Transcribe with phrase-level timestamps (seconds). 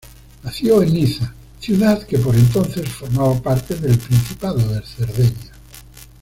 [0.43, 5.51] Nació en Niza, ciudad que por entonces formaba parte del Principado de Cerdeña.